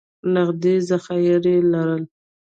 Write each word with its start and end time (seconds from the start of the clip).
نغدي 0.33 0.75
ذخایر 0.89 1.43
یې 1.51 1.57
لرل. 1.71 2.03